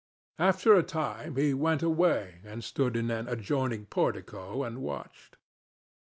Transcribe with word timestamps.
After 0.39 0.73
a 0.73 0.81
time, 0.81 1.35
he 1.35 1.53
went 1.53 1.83
away 1.83 2.41
and 2.43 2.63
stood 2.63 2.97
in 2.97 3.11
an 3.11 3.27
adjoining 3.27 3.85
portico 3.85 4.63
and 4.63 4.79
watched. 4.81 5.37